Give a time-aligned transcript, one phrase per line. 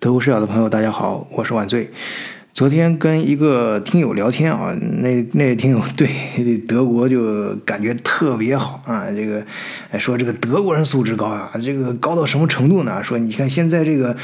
[0.00, 1.90] 德国视角的朋友，大家好，我是晚醉。
[2.52, 6.08] 昨天跟一个听友聊天啊，那那听友对
[6.68, 9.06] 德国就感觉特别好啊。
[9.10, 9.44] 这个
[9.98, 13.02] 说这个德国人素质高啊，这个高到什么程度呢？
[13.02, 14.16] 说你看现在这个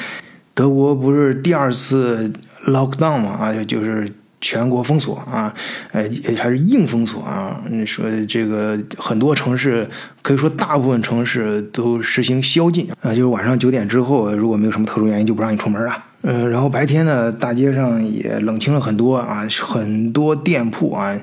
[0.54, 2.32] 德国不是第二次
[2.66, 4.09] lockdown 嘛啊，就就是
[4.45, 5.54] 全国封锁啊，
[5.92, 6.04] 呃
[6.36, 7.58] 还是硬封锁啊。
[7.70, 9.88] 你说这个很多城市，
[10.20, 15.96] 可以说大部分城市都实行宵禁啊，就是晚上九点之后，如果没有什么特殊原因，就不让你出门了。
[16.20, 21.16] 呃，然后白天呢，大街上也冷清了很多啊，很多店铺啊，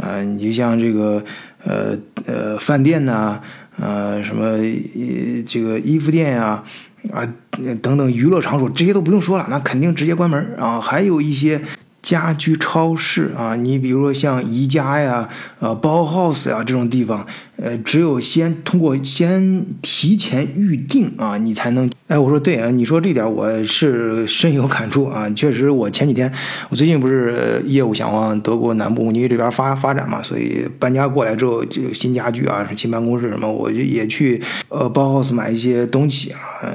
[0.00, 1.22] 呃，你就像这个
[1.64, 1.94] 呃
[2.24, 3.38] 呃饭店呐，
[3.78, 4.56] 呃什么
[5.46, 6.64] 这个衣服店呀，
[7.12, 7.28] 啊
[7.82, 10.80] 等等娱乐场所，这些都不用说了，那肯定直接关门啊。
[10.80, 11.60] 还有一些
[12.02, 15.28] 家居超市啊，你比如说像宜家呀、
[15.60, 17.24] 呃包 house 呀这种地方。
[17.56, 21.88] 呃，只有先通过先提前预定啊，你才能。
[22.12, 25.28] 哎，我说对啊，你说这点我是 深有感触啊。
[25.30, 26.30] 确实，我前几天
[26.68, 36.38] 我最近不是业务想往德国南部慕尼这边发发展嘛，所以搬家过来之后就新家具啊、新办公室什么，我就也去呃包 house 买一些东西啊。
[36.62, 36.70] 呃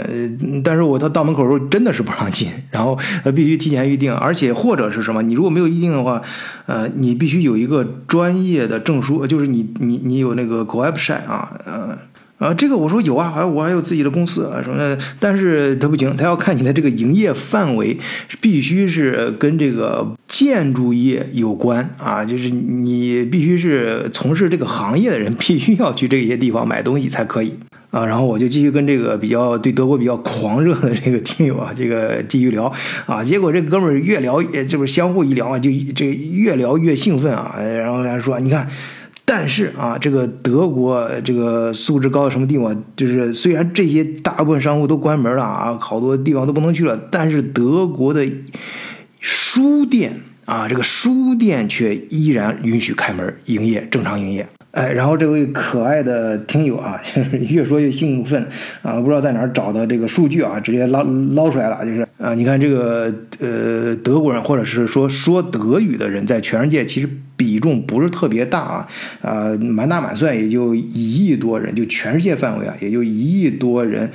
[0.63, 2.97] 但是我到到门口时候真的是不让进，然后
[3.35, 6.21] 必须提前预定，而且或者是什么，你如果没有预定的话，
[6.65, 10.65] 呃，你必须有一个专业的证书，就是你你你有那个。
[10.77, 11.97] website 啊，嗯
[12.37, 17.97] 啊，这个我说有啊，还我还有自己的公司啊什么的，但是他不行，他要看你的这个营业范围，
[18.39, 27.55] 必须是跟这个建筑业有关啊，就是你必须是从事这个行业的人，必须要去这些地方买东西才可以
[27.89, 28.05] 啊。
[28.05, 32.71] 然后我就继续跟这个比较对德国比较狂热的这个听友啊，这个继续聊
[33.07, 38.69] 啊，结果这哥们儿越聊，这不是相互一聊啊，就这越聊越兴奋啊，然后他说，你看。
[39.29, 42.73] 但是啊，这个德国这个素质高到什么地方？
[42.95, 48.25] 就是虽然这些大部分商户都关门了啊，好多地方都不能去了，但是德国的
[49.19, 54.47] 书店啊，这个书店却依然允许开门营业，正常营业。
[54.77, 58.45] 哎，然后这位可爱的听友啊， 就是越说越兴奋
[58.83, 61.03] 啊，不知道在哪儿找的这个数据啊，直接捞
[61.33, 68.87] 捞出来了，就是啊，你看这个呃，德国人或者是说说德语的人，在全世界其实比重不是特别大啊，
[69.23, 74.07] 啊，满打满算也就一亿多人，就全世界范围啊，也就一亿多人，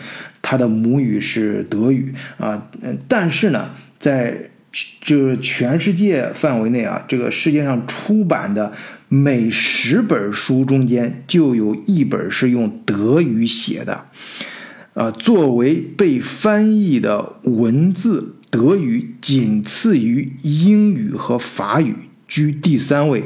[0.42, 4.36] 他的母语是德语啊，嗯，但是呢，在
[5.00, 8.72] 就是全世界范围内啊，这个世界上出版的。
[9.14, 14.06] 每十本书中间就有一本是用德语写的，
[14.94, 21.94] 啊，作为被翻译的文字，德语仅次于英语和法语，
[22.26, 23.24] 居第三位。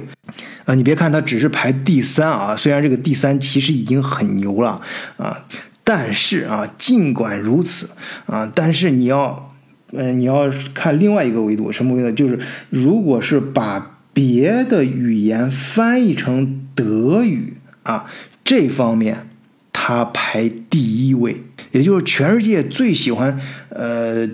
[0.64, 4.82] 啊，你别看它只是排第三啊，虽然这个第三其实已经很牛了
[5.16, 5.46] 啊，
[5.84, 7.90] 但是啊，尽管如此
[8.26, 9.54] 啊，但是你要，
[9.92, 12.10] 嗯，你要看另外一个维度，什么维度？
[12.10, 12.36] 就是
[12.70, 18.06] 如果是把别的语言翻译成德语啊，
[18.42, 19.28] 这方面
[19.74, 23.38] 它排第一位，也就是全世界最喜欢
[23.68, 24.26] 呃，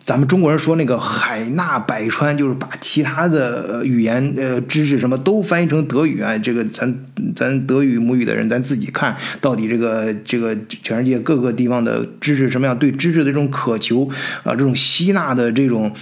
[0.00, 6.38] 咱们中国人说那个海纳百川，就是把其他的语言呃知识什么都翻译成德语啊。
[6.38, 7.04] 这个咱
[7.34, 14.08] 咱德语母语的人，咱自己看到底这个这个全世界各个地方的知识什么样，对知识的这种渴求
[14.44, 15.92] 啊，这种吸纳的这种。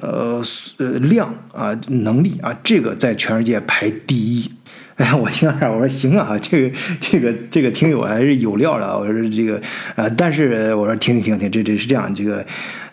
[0.00, 0.42] 呃
[0.78, 4.50] 呃量啊能力啊，这个在全世界排第一。
[4.96, 8.98] 哎，我听到这儿，我说行啊， 这个这个这个听友还是有料的。
[8.98, 9.60] 我说这个
[9.94, 12.44] 呃，但是我说停停停停，这这是这样，这个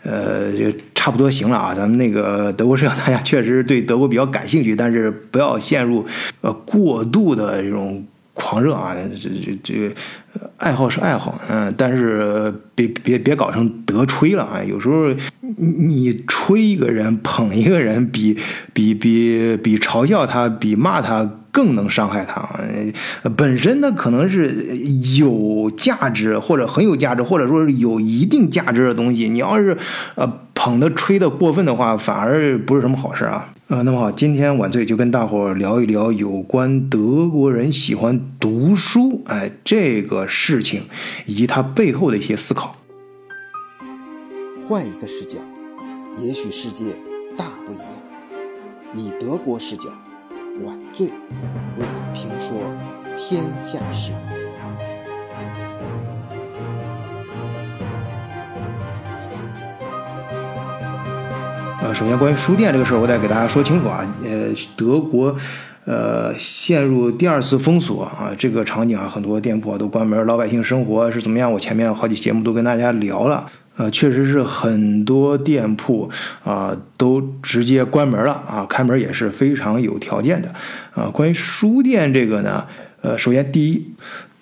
[0.04, 1.74] 呃，这差不多行了啊。
[1.74, 6.06] 咱们那个德国社，大家确实对德国比较感兴趣，但是不要陷入
[6.42, 8.06] 呃过度的这种。
[8.34, 9.96] 狂热啊，这这这个
[10.58, 14.64] 爱好是爱好，嗯，但是别别别搞成得吹了啊！
[14.64, 15.14] 有时候
[15.58, 18.36] 你吹一个人、捧一个人，比
[18.74, 22.44] 比比比嘲笑他、比骂他更能伤害他。
[23.38, 24.76] 本身他可能是
[25.18, 29.30] 有价值，或者很有价值，或者说是有一定价值的东西。
[29.30, 29.78] 你要是
[30.16, 33.54] 呃捧的、吹的过分的话，反而不是什么好事啊。
[33.68, 40.84] 呃，那么好，今天晚醉就跟大伙儿聊一聊有关德国人喜欢读书，哎，这个事情
[41.26, 42.76] 以及它背后的一些思考。
[44.66, 45.38] 换一个视角，
[46.18, 46.94] 也许世界
[47.38, 47.86] 大不一样。
[48.94, 49.90] 以德国视角，
[50.62, 51.14] 晚醉为
[51.78, 52.56] 你评说
[53.18, 54.14] 天下事。
[61.82, 64.06] 呃，首先关于书店这个事儿，我得给大家说清楚啊。
[64.24, 65.36] 呃，德国，
[65.86, 71.52] 呃，陷入第二次封锁啊，这个场景啊，很多店铺啊都关门，老百姓生活是怎么样？
[71.52, 76.10] 我前面好几节目都跟大家聊了呃，确实是很多店铺
[76.44, 80.54] 啊都直接关门了啊，开门也是非常有条件的
[80.94, 81.10] 啊。
[81.12, 82.66] 关于书店这个呢，
[83.02, 83.94] 呃，首先第一，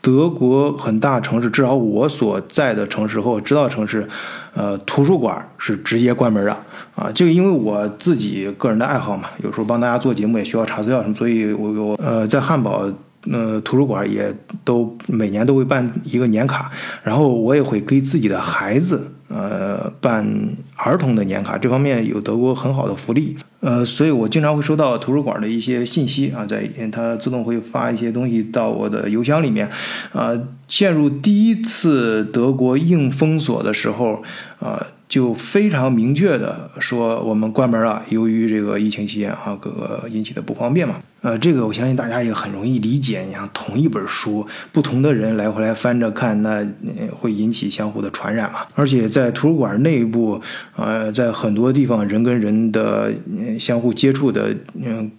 [0.01, 4.05] 德国很大城市，至少我所在的城市和我知道城市，
[4.53, 6.51] 呃，图书馆是直接关门的
[6.95, 7.09] 啊。
[7.15, 12.85] 这个因为我自己个人的爱好嘛，有时候帮大家做节目也需要查资料什么，所以我我呃在汉堡。
[13.31, 16.71] 呃，图书馆也都每年都会办一个年卡，
[17.03, 20.27] 然后我也会给自己的孩子呃办
[20.75, 29.69] 儿童的年卡，这方面有德国很好的福利，呃，所以我经常会收到图书馆的一些信息啊，在它自动会发一些东西到我的邮箱里面，
[30.11, 30.31] 啊，
[30.67, 34.21] 陷入第一次德国硬封锁的时候，
[34.59, 34.85] 啊。
[35.11, 38.01] 就非常明确的说，我们关门了。
[38.07, 40.95] 由于这个疫情期间啊，各个引起的不方便嘛。
[41.21, 43.21] 呃，这个我相信大家也很容易理解。
[43.21, 46.65] 你像同一本书，不同的人来回来翻着看，那
[47.11, 48.61] 会引起相互的传染嘛。
[48.75, 50.41] 而且在图书馆内部，
[50.75, 53.13] 呃，在很多地方，人跟人的
[53.59, 55.09] 相互接触的嗯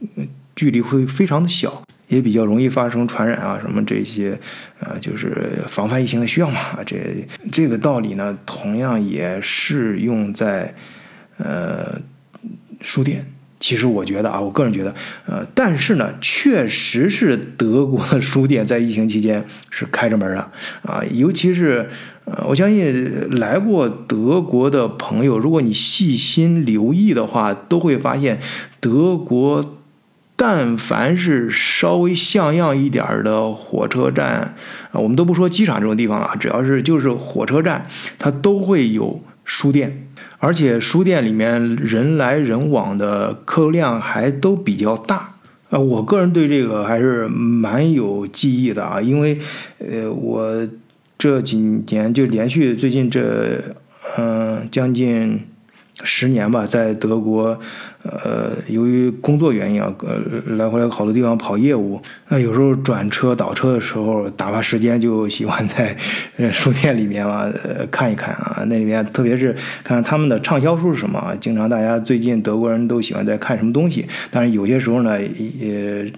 [0.57, 1.83] 距离会非常的小。
[2.09, 4.39] 也比较容易发生传染啊，什么这些，
[4.81, 5.35] 呃，就是
[5.67, 6.61] 防范疫情的需要嘛。
[6.85, 10.75] 这这个道理呢，同样也适用在
[11.39, 11.99] 呃
[12.83, 13.25] 书店。
[13.63, 14.93] 其实我觉得啊，我个人觉得，
[15.25, 20.51] 呃，但是呢，确实是德国的书店在疫情期间是开着门的
[20.83, 21.01] 啊。
[21.13, 21.89] 尤其是
[22.25, 28.41] 呃，我相信来过德国的朋友，如果你细心留意的话，都会发现
[28.81, 29.77] 德国。
[30.35, 34.57] 但凡是稍微像样一点的火车站
[34.91, 37.87] 啊，我们都不说机场这种地方了，只要是就是火车站，
[38.19, 40.09] 它都会有书店，
[40.39, 45.35] 而且书店里面人来人往的客流量还都比较大
[45.71, 45.81] 呃。
[45.81, 49.39] 我个人对这个还是蛮有记忆的啊，因为
[49.79, 50.69] 呃，我
[51.19, 53.61] 这几年就连续最近这
[54.19, 55.41] 嗯将近
[56.03, 57.59] 十年吧，在德国。
[58.03, 65.97] 呃，由于工作原因啊，呃，来回来好多地方跑业务，那有时候转车倒车的时候，打发时间就喜欢在
[66.37, 69.55] 呃书店里面嘛，呃 看一看啊，那里面特别是
[69.85, 76.13] 看他们的畅销书是什么啊，经常大家最近德国人都喜欢在看什么东西，但是有些时候呢，也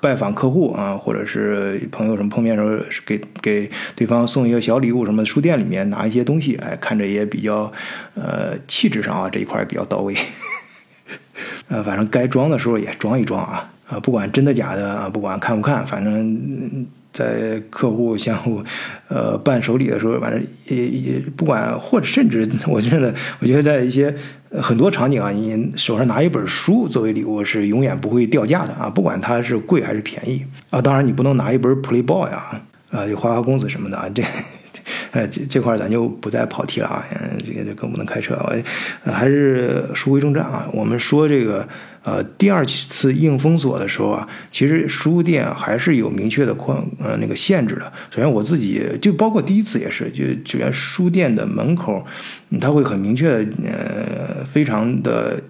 [0.00, 7.70] 拜访客户啊，或者是朋友什么碰面时候，给给对方送一个小礼物什么，书店里面拿一些东西，哎，看着也比较
[8.14, 10.14] 呃气质上啊这一块比较到位。
[11.70, 18.60] 呃，反正该装的时候也装一装啊，啊，不管真的假的啊，不管看不看，反正在客户相互
[19.08, 24.12] 呃伴手礼的时候，反正也也不管，或者甚至我觉得，我觉得在一些
[24.60, 34.22] 很多场景啊，你手上拿一本书作为礼物是永远不会掉价的啊，不管它是贵还是便宜啊，当然你不能拿一本 Playboy 啊，啊，就花花公子什么的啊，这。
[35.12, 37.04] 哎，这这块咱就不再跑题了啊！
[37.14, 38.54] 嗯，这个就更不能开车了。
[39.02, 40.68] 还是书归正传啊。
[40.72, 41.68] 我们说这个
[42.04, 47.92] 呃，第二次硬封锁的时候啊，其实书店还是有明确的框呃那个限制的。
[48.08, 52.06] 首先我自己就包括第一次也是，就就连书店的门口，
[52.60, 55.42] 它会很明确呃，非常的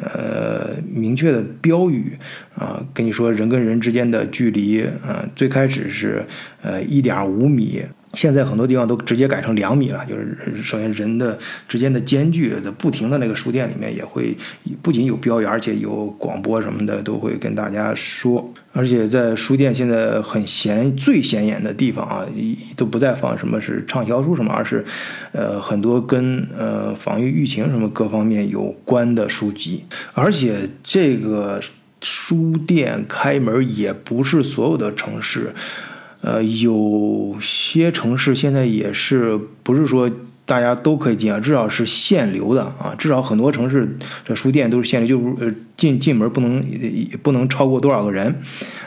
[0.00, 2.18] 呃明确的标语
[2.56, 6.26] 啊，跟你说人跟人之间的距离啊，最开始是
[6.62, 7.80] 呃一点五米。
[8.14, 11.38] 现在很多地方都直接改成两米了，就是首先人的
[11.68, 14.36] 之间的间距的不停的那个书店里面也会
[14.80, 18.52] 不仅有标语，而且有广播什么的都会跟大家说。
[18.72, 22.26] 而且在书店现在很显最显眼的地方啊，
[22.76, 24.84] 都不再放什么是畅销书什么，而是
[25.32, 29.84] 呃很多跟呃防御疫情什么各方面有关的书籍。
[30.12, 31.60] 而且这个
[32.02, 35.54] 书店开门也不是所有的城市。
[36.24, 40.10] 呃，有些城市现在也是不是说
[40.46, 46.64] 大家都可以进啊，至少是限流的啊，至少很多城市这书店都是限流，就呃进进门不能
[47.22, 48.34] 不能超过多少个人。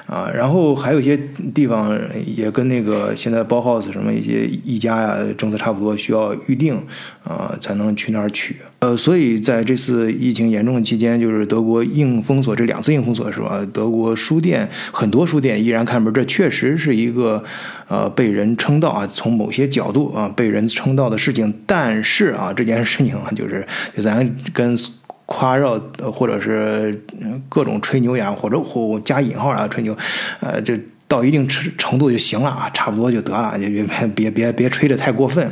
[0.07, 1.19] 啊，然后还有一些
[1.53, 6.81] 地方也跟那个现在包 house 什么一些一家呀政策差不多，需要预定
[7.25, 8.55] 啊才能去那儿取。
[8.79, 17.43] 呃，所以在这次疫情严重的期间，就是德国硬封锁这两次硬封锁的时候啊，德国书店很多书店依然开门，这确实是一个
[17.89, 21.53] 呃被人称道啊，从某些角度啊被人称道的事情。
[21.65, 24.77] 但是啊，这件事情啊，就是就咱跟。
[25.27, 25.79] 夸耀
[26.11, 27.05] 或者是
[27.47, 29.95] 各种吹牛呀，或者或加引号啊吹牛，
[30.39, 30.73] 呃，就
[31.07, 33.83] 到一定程程度就行了啊，差不多就得了，就别
[34.15, 35.45] 别别别吹的太过分。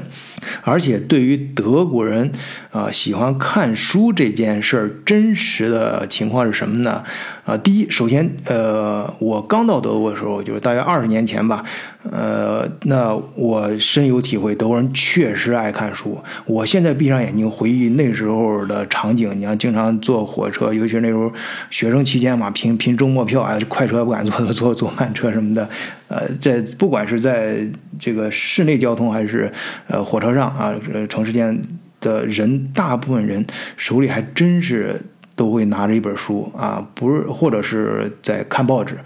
[0.63, 2.31] 而且对于德国人
[2.71, 7.03] 啊喜欢看书这件事儿，真实的情况是什么呢？
[7.45, 11.63] 啊，第一，首先，呃，我刚到德国的时候，就是大约二十年前吧，
[12.11, 16.19] 呃，那我深有体会，德国人确实爱看书。
[16.45, 21.31] 我现在闭上眼睛回忆那时候的场景，你像经常坐火车，尤其是那时候
[21.69, 25.69] 学生期间嘛，拼拼周末票啊，快车不敢坐，坐坐慢车什么的，
[26.15, 27.67] 呃，在不管是在
[27.99, 29.51] 这个市内交通还是
[29.87, 30.73] 呃火车上啊，
[31.09, 31.61] 城市间
[31.99, 33.45] 的人，大部分人
[33.75, 35.01] 手里还真是。
[35.37, 38.97] 都会拿着一本书啊，不是，或者是在看报纸，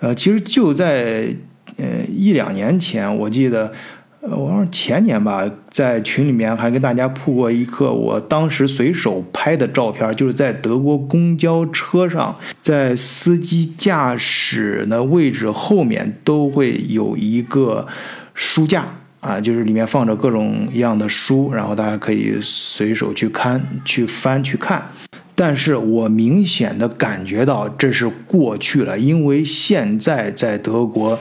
[0.00, 1.28] 呃，其实就在
[1.76, 3.72] 呃一两年前，我记得，
[4.22, 17.86] 呃，我说前年吧，在群里面还跟大家铺过一个我当时随手拍的照片，就是在德国公交车上，在司机驾驶的位置后面都会有一个
[18.34, 18.84] 书架
[19.20, 24.86] 啊，就是里面放着各种各样的书，然后大家可以随手去看、去翻、去看。
[25.34, 31.18] 但是我明显的感觉到这是过去了，因为现在在德国，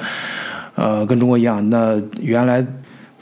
[0.75, 2.65] 呃，跟中国一样，那原来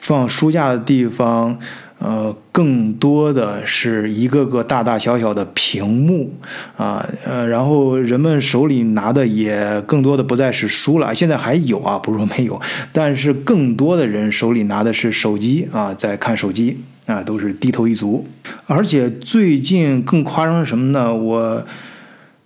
[0.07, 1.59] 放书架的地方，
[1.99, 6.33] 呃，更多的是一个个大大小小的屏幕
[6.77, 12.57] 啊，呃，然后人们手里拿的也更多的不再是书了，现在还有啊，不是说没有，
[12.93, 16.77] 但是更多的人手里拿的是手机啊，在看手机。
[17.07, 18.27] 啊，都是低头一族，
[18.65, 21.15] 而且最近更夸张是什么呢？
[21.15, 21.65] 我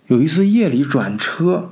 [0.06, 1.68] 有一次夜里转车，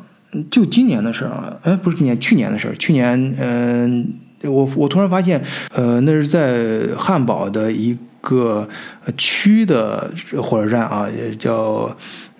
[0.50, 2.74] 就今年的事儿啊，哎，不是今年，去年的事儿。
[2.74, 4.08] 去年，嗯，
[4.42, 5.42] 我我突然发现，
[5.74, 8.68] 呃，那是在汉堡的一个
[9.16, 11.06] 区的火车站啊，
[11.38, 11.96] 叫。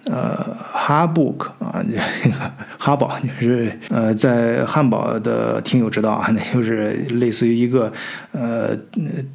[0.07, 1.85] 呃，哈布克啊，
[2.79, 7.93] 哈堡就是呃，在汉堡的听友知道啊， 那就是类似于一个
[8.33, 8.71] 呃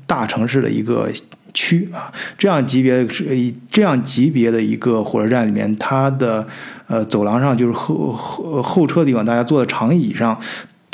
[0.07, 1.07] 大城市的一个
[1.53, 6.45] 区啊，这样级别是这样级别的一个火车站里面，它的
[6.87, 10.37] 呃走廊上就是后后后车地方，大家坐在长椅上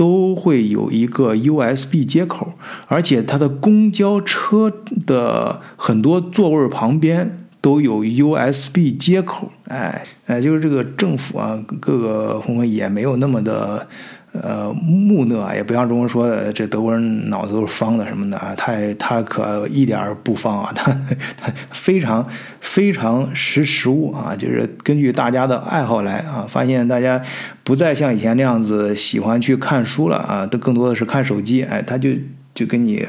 [0.01, 2.53] 都会有一个 USB 接口，
[2.87, 4.73] 而且它的公交车
[5.05, 7.37] 的很多座位旁边。
[7.61, 13.87] 都有 USB 接口，哎哎，就是这个政府啊，各个部门也没有那么的
[14.33, 20.91] 呃木讷啊，也不像中国说的这德国人脑子都是方的什么的啊，他他可一点儿不方啊， 他
[21.37, 22.25] 他非常
[22.59, 27.21] 非常识时务啊，就是根据大家的爱好来啊，发现大家
[27.63, 32.09] 不再像以前那样子喜欢去看书了啊，都更多的是看手机，哎，他就
[32.53, 33.05] 就跟你。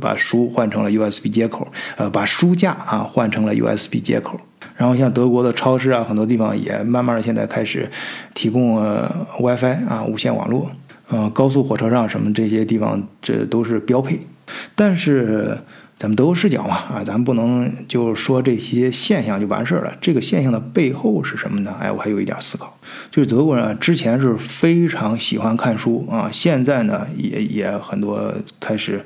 [0.00, 4.40] 把书换成了 USB 接口，呃，把书架啊换成了 USB 接口。
[4.76, 7.88] 然后像德国的超市啊，很多地方也慢慢的现在开始
[8.34, 8.76] 提供
[9.38, 10.70] WiFi 啊，无线网络。
[11.10, 14.18] 嗯，高速火车上什么这些地方，这都是标配。
[14.74, 15.58] 但是
[15.98, 19.92] 咱们德国视角嘛，啊，咱们不能就说这些现象就完事儿了。
[20.00, 21.76] 这个现象的背后是什么呢？
[21.78, 22.76] 哎，我还有一点思考，
[23.10, 29.04] 就是德国人啊，之前是非常喜欢看书啊，现在呢也也很多开始。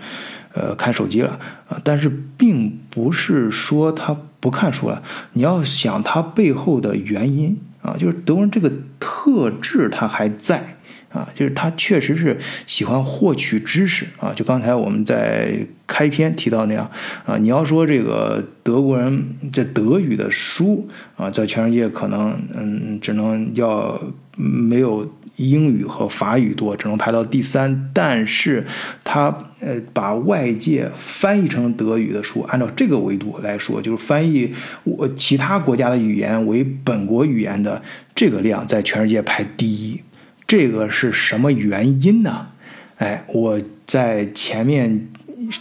[0.59, 1.38] 呃，看手机了
[1.69, 5.00] 啊，但是并不是说他不看书了。
[5.35, 10.77] 你要想他背后的原因啊，就是德国人这个特质他还在
[11.11, 12.37] 啊，就是他确实是
[12.67, 14.33] 喜欢获取知识啊。
[14.35, 16.91] 就刚才我们在开篇提到那样
[17.25, 24.00] 啊，你要说这个德国人这德语的书啊，在全世界可能嗯，只能要
[24.37, 25.11] 没有。
[25.38, 27.91] 英语和法语多，只能排到第三。
[27.95, 28.67] 但是，
[29.05, 37.81] 他呃把外界翻译成德语的书，按照这个维度来说，就是翻译我其他国家的语言为本国语言的
[38.17, 40.00] 这个量，在全世界排第一。
[40.49, 42.49] 这个是什么原因呢？
[42.97, 45.07] 哎，我在前面。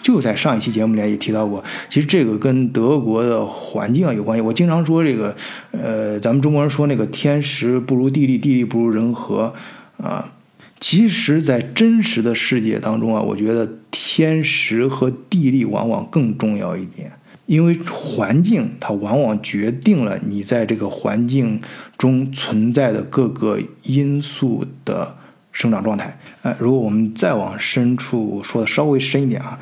[0.02, 4.42] 就在上一期节目里面也提到过，其实这个跟德国的环境啊有关系。
[4.42, 5.34] 我经常说这个，
[5.72, 9.54] 呃，咱们中国人说那个天时不如地利，地利不如人和
[9.98, 10.34] 啊。
[10.82, 17.12] 其实，在真实的世界当中啊，我觉得天时和地利往往更重要一点，
[17.48, 21.60] 因为环境它往往决定了你在这个环境
[21.98, 25.18] 中存在的各个因素的。
[25.54, 29.60] 生长状态，哎，如果我们再往深处说的稍微深一点啊，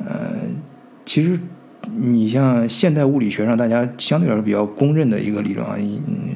[0.00, 0.32] 呃，
[1.04, 1.38] 其实
[1.94, 5.76] 你像现代物理学上大家相对来说比较公认的一个理论啊，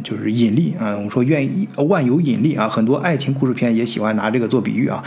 [0.02, 5.02] 就是引力啊，我们说愿意万有引力啊，很多爱情故事片也喜欢拿这个做比喻啊，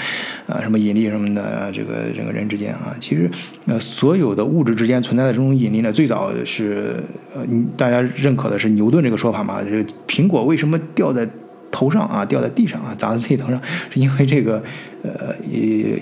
[0.48, 3.30] 啊，什么引力什么的，这个人和人之间啊，其实
[3.66, 7.02] 呃，所有的物质之间存在的这种引力呢，最早是
[7.34, 7.46] 呃，
[7.78, 11.28] 大家认可的是牛顿这个说法嘛，这个苹果为什么掉在
[11.72, 13.60] 头上啊，掉在地上啊，砸在自己头上，
[13.90, 14.62] 是因为这个，
[15.02, 15.34] 呃，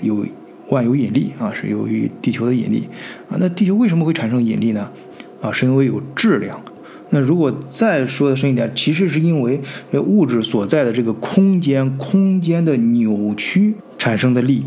[0.02, 0.26] 有
[0.72, 2.88] 万有引力啊，是由于地球的引力
[3.28, 3.36] 啊。
[3.38, 4.90] 那地球为什么会产生引力呢？
[5.40, 6.60] 啊，是因为有质量。
[7.10, 9.60] 那如果再说的深一点，其实是因为
[9.92, 14.64] 物质所在的这个空间，空间的扭曲产生的力。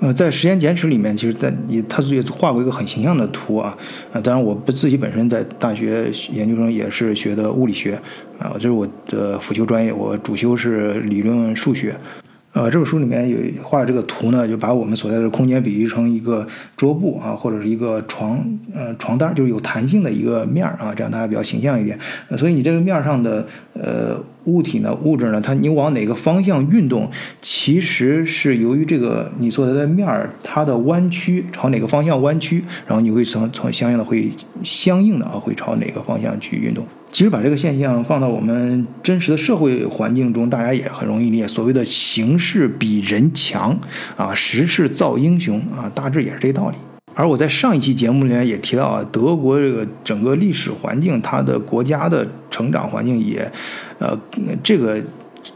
[0.00, 3.76] 呃，在时间简史里面，其实在你他也画过一个很形象的图啊。
[4.12, 7.98] 啊，当然我不自己本身在大学研究生也是学的物理学
[8.38, 11.96] 啊，这是我的辅修专业，我主修是理论数学。
[12.58, 16.44] 呃，这本书里面有画这个图呢，就把我们所在的空间比喻成一个
[16.76, 21.96] 桌布啊，或者是一个床，呃，床单，就是有弹性的一个面儿啊，这样大家比较形象一点。
[22.36, 27.10] 所以你这个面上的呃物体呢，物质呢，它你往哪个方向运动，
[27.42, 34.30] 其实是由于这个你所在的面儿它的弯曲朝哪个方向弯曲，然后你会从从相应的会
[34.64, 36.84] 相应的啊会朝哪个方向去运动。
[37.10, 41.48] 其实把这个现象放到我们真实的社会环境中，大家也很容易理解。
[41.48, 43.78] 所谓的形势比人强
[44.16, 46.76] 啊，时势造英雄啊，大致也是这道理。
[47.14, 53.50] 而我在上一期节目里面也提到啊，德国这个整个历史环境，它的国家的成长环境也，
[53.98, 54.18] 呃，
[54.62, 55.02] 这个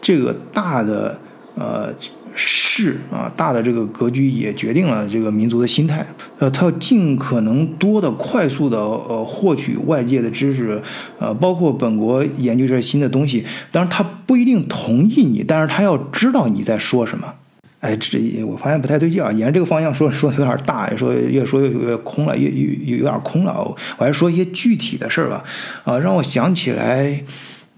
[0.01, 1.19] 这个大的
[1.55, 1.93] 呃。
[2.35, 6.03] 势啊，大的这个格局也决定了这个民族的心态。
[6.39, 10.81] 呃，他要尽可能多的、快速的呃获取外界的知识，
[11.19, 13.45] 呃，包括本国研究这些新的东西。
[13.71, 17.35] 当然，他不一定同意你，但是他要知道你在说什么。
[17.81, 19.31] 哎，这我发现不太对劲啊！
[19.31, 23.63] 沿这个方向说，说有点大，说越说越越空了，越越有点空了。
[23.99, 25.45] 我还说一些具体的事儿吧。
[25.85, 27.23] 啊，让我想起来。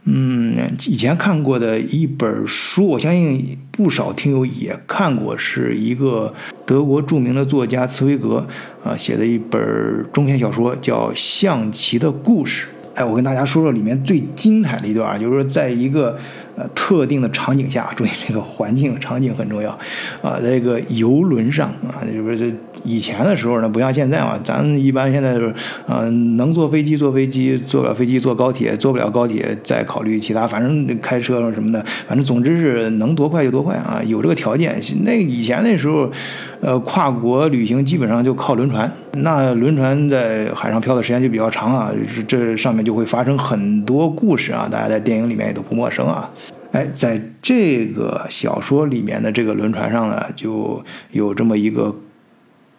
[0.05, 0.57] 嗯，
[0.87, 6.33] 以前看过的一本书，我相信不少听友也看过，是一个
[6.67, 8.47] 德国著名的作家茨威格
[8.83, 12.67] 啊写的一本中篇小说，叫《象棋的故事》。
[12.95, 16.19] 哎，我跟大家说说里面最精彩的一段，就是说在一个。
[16.57, 19.77] 呃，特定的场景下，注意这个环境场景很重要，
[20.23, 25.53] 啊，在一个游轮上啊，就是这以前的时候呢，不像现在嘛，咱一般现在是，
[25.89, 34.79] 嗯，能坐飞机坐飞机，坐不了飞机坐高铁，坐不了高铁再考虑其他，反正开车什么的，反正总之是能多快就多快啊，有这个条件。
[35.05, 36.11] 那以前那时候，
[36.61, 41.91] 呃，跨国旅行基本上就靠轮船，那轮船在海上漂的时间就比较长啊，
[42.29, 46.31] 这上面就会发生很多故事啊，大家在电影里面也都不陌生啊。
[46.73, 51.95] 哎，在这个小说里面的这个轮船上呢，就有这么一个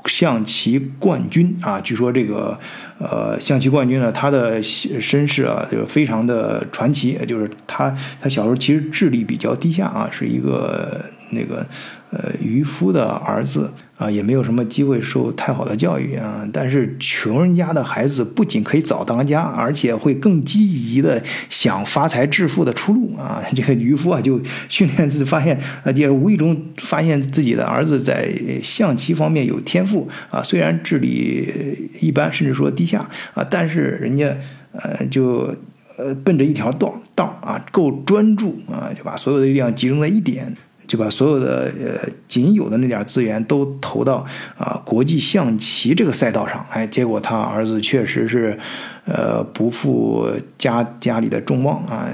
[0.05, 1.79] 象棋冠军啊。
[1.79, 2.57] 据说这个
[2.99, 7.17] 呃象棋冠军呢，他的身世啊，就是非常的传奇。
[7.27, 11.65] 就是他他小时候其实智力比较低下啊，是一个那个
[12.11, 13.71] 呃渔夫的儿子。
[13.97, 16.45] 啊，也没有什么机会受太好的教育啊。
[16.51, 23.41] 但是穷人家的孩子不仅可以早当家，而且会更积极的想发财致富的出路啊。
[23.55, 28.29] 这个渔夫啊，就训练自己，发现啊，也无意中发现自己的儿子在
[28.61, 30.43] 象棋方面有天赋啊。
[30.43, 34.35] 虽然智力一般，甚至说低下啊，但是人家
[34.73, 35.55] 呃，就
[35.95, 40.53] 呃，奔着一条道道啊，够专注啊，就把所有的力量集中在一点。
[40.87, 44.25] 就把所有的呃仅有的那点资源都投到
[44.57, 48.59] 啊国际象棋这个赛道上，哎，结果他儿子确实是，
[49.05, 52.09] 呃不负家家里的众望啊，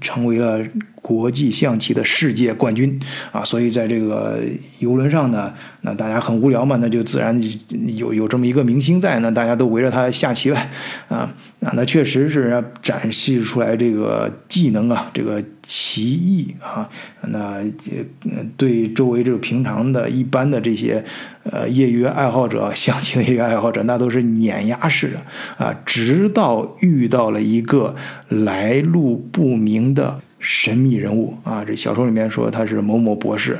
[0.00, 0.64] 成为了。
[1.04, 2.98] 国际象棋的世界冠军。
[3.30, 4.40] 啊，所以在这个
[4.78, 7.38] 游轮上呢，那大家很无聊嘛，那就自然
[7.94, 10.70] 有有这么一个明星在，那大家都围着他下棋呗，
[11.08, 16.88] 啊啊，那确实是人家展示出来这个技能啊，这个棋艺啊，
[17.28, 17.62] 那
[18.56, 21.04] 对周围这个平常的一般的这些
[21.42, 25.64] 呃业余爱好者，象棋的业余爱好者，那都是碾压式的。
[25.64, 27.94] 啊，直到遇到了一个
[28.28, 30.20] 来路不明的。
[30.46, 33.58] 神秘人物啊，这小说里面说他是某某博士。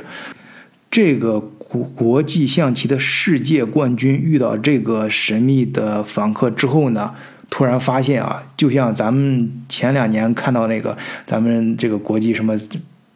[0.91, 7.13] 这个国国际象棋的世界冠军遇到这个神秘的访客之后呢，
[7.49, 10.95] 突然发现啊，就像咱们前两年看到那个
[11.25, 12.55] 咱们这个国际什么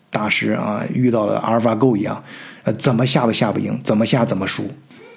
[0.10, 2.21] 大师啊，遇到了阿尔法狗一样，
[2.63, 4.69] 呃，怎么下都下不赢，怎么下怎么输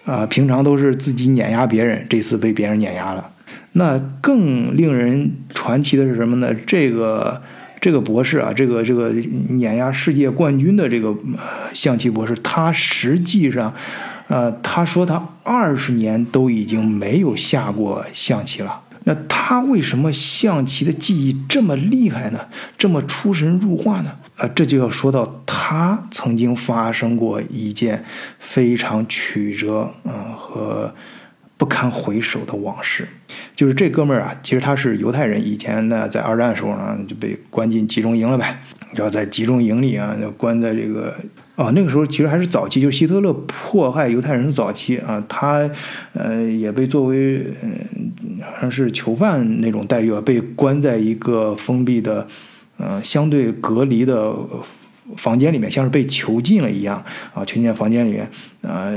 [0.04, 0.26] 啊。
[0.26, 3.30] 平常都是自己碾压别人，这次被别人碾压了。
[3.72, 6.54] 那更令人传奇的是什么呢？
[6.66, 7.42] 这个。
[7.82, 9.10] 这个博士啊，这个这个
[9.48, 11.12] 碾压世界冠军的这个
[11.74, 13.74] 象棋博士，他实际上，
[14.28, 18.80] 呃，他说他二十年都已经没有下过象棋了。
[19.02, 22.38] 那他为什么象棋的技艺这么厉害呢？
[22.78, 24.16] 这么出神入化呢？
[24.36, 28.04] 啊，这就要说到他曾经发生过一件
[28.38, 30.94] 非常曲折啊和
[31.56, 33.08] 不堪回首的往事。
[33.62, 38.60] 就是这哥们儿啊，其实他是犹太人，以前呢在二战的时候呢就被关进集中营了呗。
[38.90, 41.14] 你知道在集中营里啊，关在这个
[41.54, 45.70] 哦那个时候其实还是早期，就是希特勒迫害犹太人的早期啊，他
[46.12, 52.26] 呃也被作为嗯好像是囚犯那种待遇啊，被关在一个封闭的
[52.78, 54.34] 呃相对隔离的。
[55.16, 57.02] 房间里面像是被囚禁了一样
[57.34, 58.28] 啊，囚禁在房间里面，
[58.60, 58.92] 呃，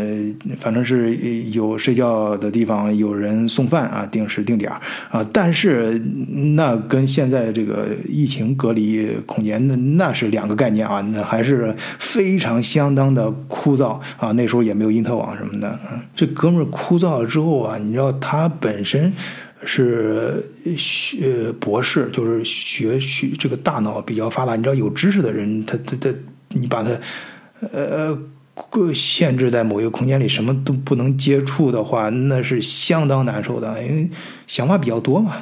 [0.60, 1.16] 反正是
[1.52, 4.72] 有睡觉的地方，有人送饭啊，定时定点
[5.10, 5.26] 啊。
[5.34, 6.00] 但是
[6.56, 14.32] 那跟现在这个疫情隔离空间那那是两个概念啊，那还是非常相当的枯燥啊。
[14.34, 16.02] 那时候也没有因特网什么的啊。
[16.14, 19.12] 这哥们儿枯燥了之后啊，你知道他本身。
[19.66, 20.46] 是
[20.78, 24.56] 学博士，就是学学这个大脑比较发达。
[24.56, 26.10] 你知道，有知识的人，他他他，
[26.50, 26.92] 你把他
[27.74, 28.16] 呃
[28.54, 33.84] 呃限制在某一个空间里，什么都不能接触的话，那是相当难受的。
[33.84, 34.10] 因为
[34.48, 35.38] 想法比较多嘛。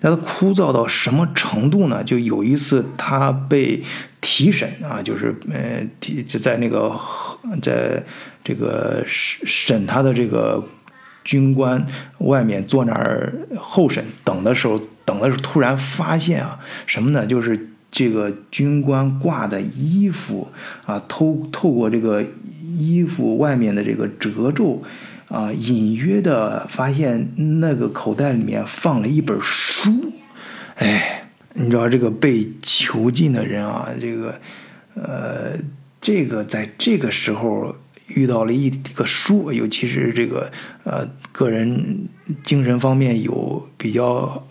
[0.00, 2.02] 那他枯燥到什么程度呢？
[2.02, 3.82] 就有一次他被
[4.20, 6.92] 提审啊，就是呃提就在那个
[7.62, 8.02] 在
[8.42, 10.62] 这个审审他的这个。
[11.28, 11.84] 军官
[12.20, 17.26] 外面坐那儿候审等的时候，等的时候突然发现啊，什么呢？
[17.26, 20.48] 就是这个军官挂的衣服
[20.86, 22.24] 啊，透透过这个
[22.78, 24.82] 衣服外面的这个褶皱
[25.28, 27.28] 啊，隐约的发现
[27.60, 30.14] 那个口袋里面放了一本书。
[30.76, 34.40] 哎，你知道这个被囚禁的人啊，这个
[34.94, 35.58] 呃，
[36.00, 37.76] 这个在这个时候。
[38.14, 40.50] 遇到了一个书，尤其是这个
[40.88, 42.08] 呃个人
[42.42, 44.46] 精神方面有比较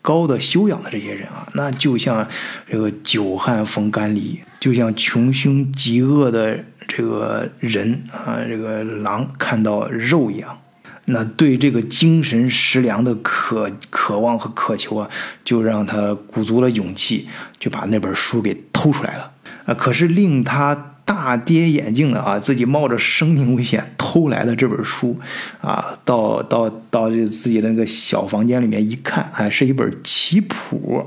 [0.00, 2.26] 高的修养的这些人啊，那就像
[2.70, 10.58] 这个久旱逢甘霖，就像穷凶极恶的这个人啊，这个狼看到肉一样，
[11.04, 15.10] 那对这个精神食粮的渴渴望和渴求啊，
[15.44, 19.32] 就让他鼓足了勇气，就把那本书给偷出来了
[19.66, 19.74] 啊。
[19.74, 20.86] 可是令他。
[21.10, 25.16] 大跌眼镜的啊，自己冒着生命危险偷来的这本书，
[25.60, 31.06] 啊，到到到这自己的那个小房间里面一看，哎，是一本棋谱，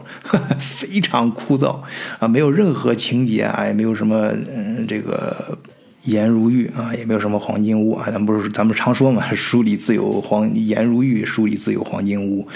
[0.58, 1.82] 非常枯燥
[2.20, 5.58] 啊，没有任何情节啊，也没有什么嗯，这个
[6.06, 12.48] 颜如玉啊，也没有什么黄金屋啊，咱们不是咱们常说嘛，书里自有黄颜如玉，书里自有黄金屋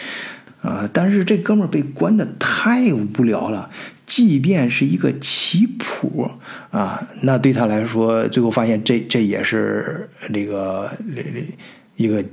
[0.62, 3.70] 啊，但是这哥们儿被关的太无聊了。
[4.08, 6.32] 即便是一个棋谱
[6.72, 10.90] 啊，那对他来说，最后发现这这也是那个
[11.98, 12.24] 一个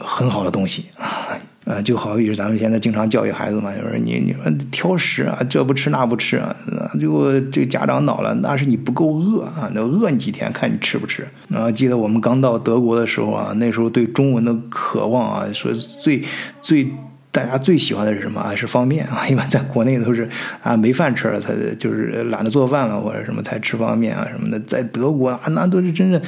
[0.00, 1.38] 很好的东西啊。
[1.64, 6.56] 呃，就好比是咱们现在经常教育孩子嘛，就是你你说挑食啊，这不吃那不吃啊，
[6.98, 11.24] 最后这家长恼了，那是你不够饿啊，那饿你几天，看你吃不吃。
[11.54, 16.24] 啊，记得我们刚到德国的时候啊，那时候对中文的渴望啊，说最
[16.60, 16.90] 最。
[17.32, 18.54] 大家最喜欢的是什么啊？
[18.54, 19.24] 是方便啊！
[19.26, 20.28] 一般在国内都是
[20.62, 24.60] 啊，没饭吃了才就是懒得做饭了或者什么才吃方便面啊什么的。
[24.60, 26.20] 在德国啊，那都是真的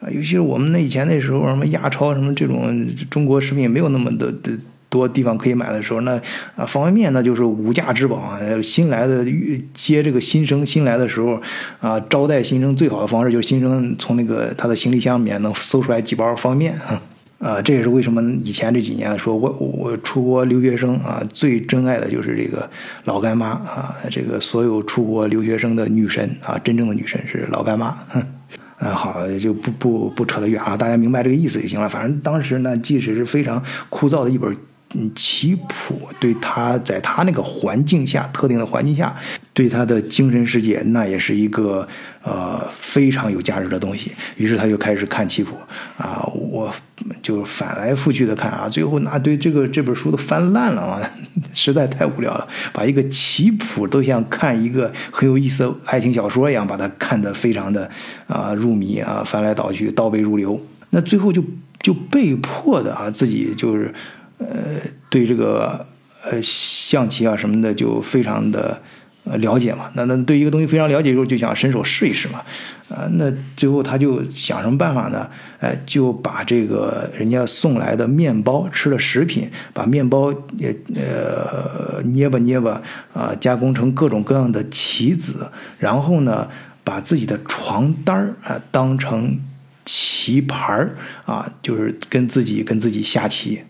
[0.00, 2.74] 啊，尤其是我们那以前那时候，什么亚超什么这种
[3.10, 4.58] 中国食品没有那么的的
[4.88, 6.18] 多地方可以买的时候，那
[6.56, 8.40] 啊方便面那就是无价之宝啊！
[8.62, 9.22] 新来的
[9.74, 11.38] 接这个新生新来的时候
[11.80, 16.82] 啊，招待新生最好的方式就是新生从那个他的行李箱里面能搜出来几包方便面。
[17.38, 22.68] 啊，这也是为什么以前这几年说我我出国留学生啊，最珍爱的就是这个
[23.04, 27.96] 老干妈啊，这个所有出国留学生的女神啊，真正的女神是老干妈。
[28.08, 28.20] 哼
[28.78, 31.88] 啊，好，就不不不扯得远啊，大家明白这个意思就行了。
[31.88, 34.56] 反正当时呢，即使是非常枯燥的一本
[34.94, 39.14] 嗯棋谱，对他在他那个环境下，特定的环境下。
[39.58, 41.84] 对他的精神世界，那也是一个
[42.22, 44.12] 呃非常有价值的东西。
[44.36, 45.56] 于是他就开始看棋谱
[45.96, 46.72] 啊，我
[47.20, 51.02] 就反来覆去的看啊，最后那对这个这本书都翻烂了啊，
[51.52, 57.90] 实在太无聊了，把一个棋谱都像看一个很有意思的爱情小说一样，把它看得非常的
[58.28, 60.64] 啊入迷啊，翻来倒去，倒背如流。
[60.90, 61.42] 那最后就
[61.82, 63.92] 就被迫的啊，自己就是
[64.38, 64.46] 呃
[65.10, 65.84] 对这个
[66.30, 68.80] 呃象棋啊什么的就非常的。
[69.30, 69.90] 呃，了解嘛？
[69.94, 72.42] 那那对一个东西非常了解之后，就想伸手试一试嘛。
[72.88, 75.28] 啊，那最后他就想什么办法呢？
[75.60, 82.80] 哎，就把这个人家送来的面包吃的食品，把面包也呃捏吧捏吧
[83.12, 85.46] 啊，加工成各种各样的棋子，
[85.78, 86.48] 然后呢，
[86.82, 89.38] 把自己的床单儿啊当成
[89.84, 93.60] 棋盘儿啊，就是跟自己跟自己下棋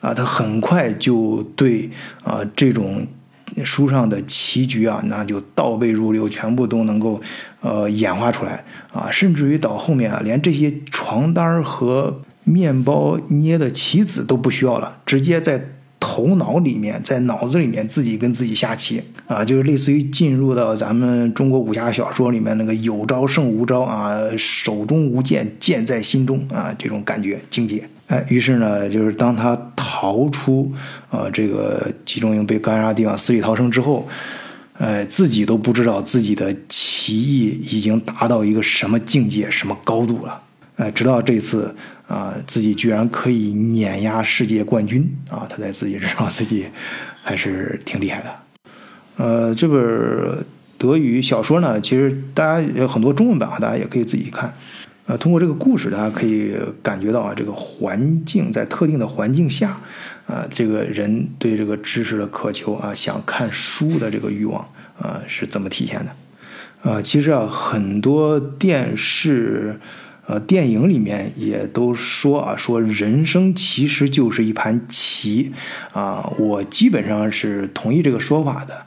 [0.00, 0.14] 啊。
[0.14, 1.90] 他很快就对
[2.24, 3.06] 啊这种。
[3.64, 7.20] 书上的棋局啊，那就倒背如流，全部都能够
[7.60, 8.64] 呃演化出来。
[8.92, 15.71] 啊，甚至于到后面啊，连这些床单和面包捏的棋子都不需要了，直接在
[16.12, 27.88] 头脑里面，在脑子里面自己跟自己下棋啊，就是类似于进入到咱们中国武侠小说里面那个有招胜无招啊，手中无剑，剑在心中啊，这种感觉境界。
[28.08, 30.70] 哎，于是呢，就是当他逃出
[31.08, 34.06] 呃这个集中营被干杀地方，死里逃生之后，
[34.76, 40.42] 哎，自己都不知道自己的棋艺已经达到一个什么境界、什么高度了。
[40.76, 41.74] 哎，直到这次
[42.12, 46.66] 啊，自己居然可以碾压世界冠军啊，他在自己身上 自己
[47.22, 48.34] 还是挺厉害的。
[49.16, 50.44] 呃，这本
[50.76, 54.52] 德语小说呢，其实大家有很多中文版啊，大家也可以自己看。
[55.06, 59.80] 呃，通过这个故事，大家可以感觉到啊，这个环境在特定的环境下，
[60.26, 64.60] 啊，这个人对这个知识的渴求啊，想看书的这个欲望
[65.00, 66.90] 啊，是怎么体现的？
[66.90, 69.80] 啊，其实啊，很多电视、
[70.26, 75.52] 呃电影里面也都说啊，说人生其实就是一盘棋
[75.92, 78.86] 啊，我基本上是同意这个说法的。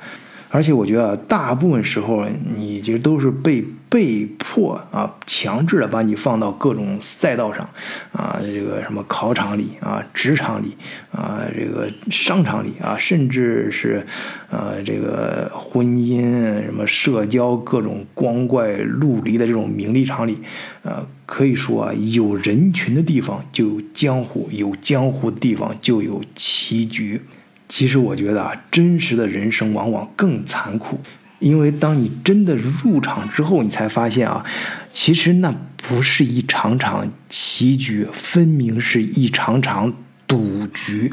[0.51, 7.67] 而且我觉得，大部分时候你其实都是被被迫啊，强制的把你放到各种赛道上，
[8.13, 10.77] 啊，这个什么考场里啊，职场里
[11.11, 14.05] 啊，这个商场里啊，甚至是
[14.49, 20.39] 呃这个婚姻、什么社交各种光怪陆离的这种名利场里，
[20.83, 27.21] 呃，可以说啊，有人群的地方就有江湖，有江湖的地方就有棋局。
[27.67, 30.99] 其实我觉得啊，真实的人生往往更残酷，
[31.39, 34.45] 因为当你真的入场之后，你才发现啊，
[34.93, 39.91] 其实那不是一场场棋局，分明是一场场
[40.27, 41.11] 赌局。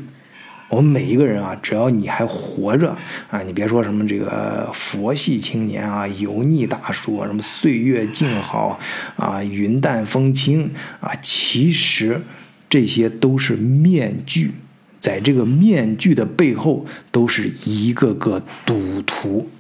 [0.73, 2.97] 我们每一个人啊，只要你还活着
[3.29, 8.81] 啊，你别说什么这个佛系青年啊、油腻大叔啊什么岁月静好
[9.17, 12.23] 啊、云淡风轻啊，其实
[12.71, 14.53] 这些都是面具。
[14.99, 19.51] 在这个面具的背后，都是一个个赌徒。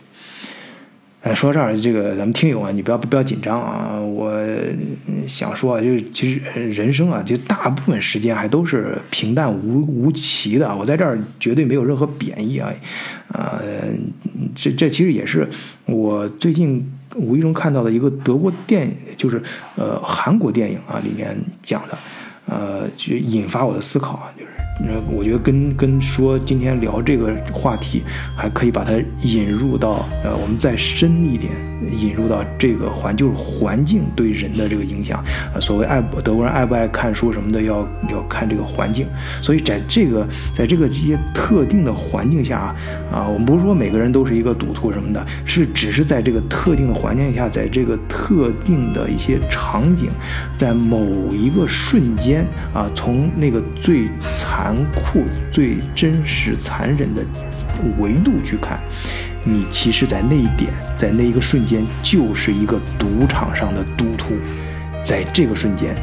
[1.23, 3.97] 哎，说到这儿，这个咱们听友啊，你不要不要紧张啊！
[4.01, 4.35] 我
[5.29, 6.41] 想说啊，就是其实
[6.73, 10.75] 人生啊，就大部分时间还都是平淡无无奇的。
[10.77, 12.69] 我在这儿绝对没有任何贬义啊！
[13.29, 13.63] 啊，
[14.57, 15.49] 这这其实也是
[15.87, 19.41] 我最近无意中看到的一个德国电影，就是
[19.77, 21.97] 呃韩国电影啊里面讲的，
[22.47, 24.51] 呃，就引发我的思考啊，就是。
[24.81, 28.03] 那我觉得跟跟说今天聊这个话题，
[28.35, 31.53] 还可以把它引入到呃，我们再深一点，
[31.93, 35.23] 引入到这个环就是环境对人的这个影响。
[35.55, 39.07] 呃，所谓爱德国人爱不爱看书什么的，要要看这个环境。
[39.43, 42.77] 所以在这个在这个这些特定的环境下啊
[43.13, 50.09] 啊，我们不是说每个人都是一个赌徒什么的，是只是在这个特定的环境下，在这个特定的一些场景，
[50.57, 54.62] 在某一个瞬间啊，从那个最惨。
[54.63, 57.21] 残酷、最真实、残忍的
[57.99, 58.79] 维度去看，
[59.43, 64.35] 你其实，在那一点，在那一个瞬间，就是一个赌场上的赌徒。
[65.05, 65.97] 在这个瞬间，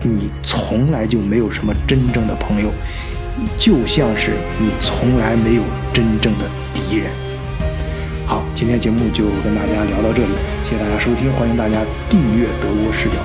[0.00, 2.70] 你从来就没有什么真正的朋友，
[3.58, 4.30] 就像是
[4.60, 7.10] 你从来没有真正的敌人。
[8.28, 10.30] 好，今天节目就跟大家聊到这里，
[10.62, 13.16] 谢谢大家收听，欢迎大家订阅《德国视角》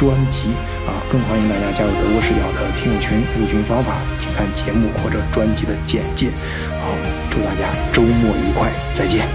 [0.00, 0.48] 专辑。
[1.12, 6.30] 更欢迎大家加入德国视角的听友群入群方法请看节目或者专辑的简介。
[6.80, 6.88] 好
[7.28, 9.28] 祝大家周末愉快再见。